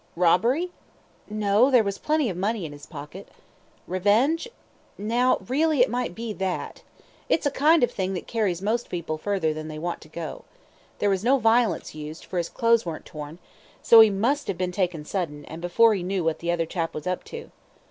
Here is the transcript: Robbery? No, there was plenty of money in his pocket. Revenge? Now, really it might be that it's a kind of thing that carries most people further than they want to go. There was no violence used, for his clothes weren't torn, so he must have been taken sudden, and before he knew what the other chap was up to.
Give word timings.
Robbery? 0.15 0.71
No, 1.29 1.69
there 1.69 1.83
was 1.83 1.99
plenty 1.99 2.27
of 2.31 2.35
money 2.35 2.65
in 2.65 2.71
his 2.71 2.87
pocket. 2.87 3.27
Revenge? 3.85 4.47
Now, 4.97 5.37
really 5.47 5.81
it 5.81 5.91
might 5.91 6.15
be 6.15 6.33
that 6.33 6.81
it's 7.29 7.45
a 7.45 7.51
kind 7.51 7.83
of 7.83 7.91
thing 7.91 8.15
that 8.15 8.25
carries 8.25 8.63
most 8.63 8.89
people 8.89 9.19
further 9.19 9.53
than 9.53 9.67
they 9.67 9.77
want 9.77 10.01
to 10.01 10.07
go. 10.09 10.43
There 10.97 11.11
was 11.11 11.23
no 11.23 11.37
violence 11.37 11.93
used, 11.93 12.25
for 12.25 12.39
his 12.39 12.49
clothes 12.49 12.83
weren't 12.83 13.05
torn, 13.05 13.37
so 13.83 13.99
he 13.99 14.09
must 14.09 14.47
have 14.47 14.57
been 14.57 14.71
taken 14.71 15.05
sudden, 15.05 15.45
and 15.45 15.61
before 15.61 15.93
he 15.93 16.01
knew 16.01 16.23
what 16.23 16.39
the 16.39 16.49
other 16.51 16.65
chap 16.65 16.95
was 16.95 17.05
up 17.05 17.23
to. 17.25 17.51